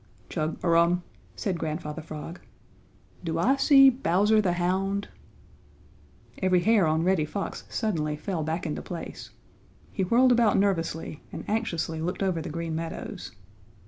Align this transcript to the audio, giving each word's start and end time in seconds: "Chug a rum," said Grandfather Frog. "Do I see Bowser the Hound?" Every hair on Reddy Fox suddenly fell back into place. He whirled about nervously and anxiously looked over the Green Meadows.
"Chug 0.29 0.57
a 0.63 0.67
rum," 0.67 1.03
said 1.35 1.59
Grandfather 1.59 2.01
Frog. 2.01 2.39
"Do 3.23 3.37
I 3.37 3.55
see 3.57 3.91
Bowser 3.91 4.41
the 4.41 4.53
Hound?" 4.53 5.09
Every 6.39 6.61
hair 6.61 6.87
on 6.87 7.03
Reddy 7.03 7.23
Fox 7.25 7.65
suddenly 7.69 8.15
fell 8.15 8.41
back 8.41 8.65
into 8.65 8.81
place. 8.81 9.29
He 9.91 10.01
whirled 10.03 10.31
about 10.31 10.57
nervously 10.57 11.21
and 11.31 11.47
anxiously 11.47 12.01
looked 12.01 12.23
over 12.23 12.41
the 12.41 12.49
Green 12.49 12.73
Meadows. 12.73 13.29